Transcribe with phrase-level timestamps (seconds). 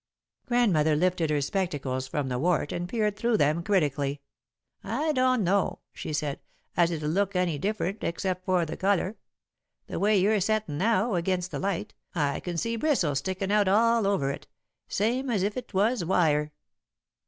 [0.47, 4.19] Grandmother lifted her spectacles from the wart and peered through them critically.
[4.83, 6.39] "I dunno," she said,
[6.75, 9.17] "as it'd look any different, except for the colour.
[9.85, 14.07] The way you're settin' now, against the light, I can see bristles stickin' out all
[14.07, 14.47] over it,
[14.87, 16.51] same as if 'twas wire."